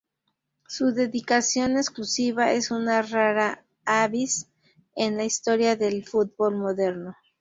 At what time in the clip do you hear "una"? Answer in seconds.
2.71-3.03